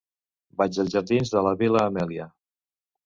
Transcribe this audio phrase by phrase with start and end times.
[0.61, 2.27] Vaig als jardins de la Vil·la Amèlia.